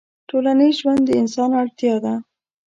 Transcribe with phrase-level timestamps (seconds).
[0.29, 2.13] ټولنيز ژوند د انسان اړتيا ده